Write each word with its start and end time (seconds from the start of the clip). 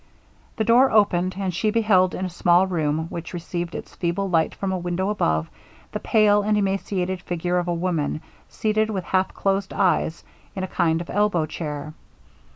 The 0.55 0.63
door 0.63 0.89
opened, 0.89 1.35
and 1.37 1.53
she 1.53 1.69
beheld 1.69 2.15
in 2.15 2.25
a 2.25 2.29
small 2.31 2.65
room, 2.65 3.05
which 3.09 3.35
received 3.35 3.75
its 3.75 3.93
feeble 3.93 4.27
light 4.31 4.55
from 4.55 4.71
a 4.71 4.77
window 4.79 5.11
above, 5.11 5.47
the 5.91 5.99
pale 5.99 6.41
and 6.41 6.57
emaciated 6.57 7.21
figure 7.21 7.59
of 7.59 7.67
a 7.67 7.73
woman, 7.75 8.19
seated, 8.49 8.89
with 8.89 9.03
half 9.03 9.31
closed 9.35 9.71
eyes, 9.75 10.23
in 10.55 10.63
a 10.63 10.67
kind 10.67 11.01
of 11.01 11.11
elbow 11.11 11.45
chair. 11.45 11.93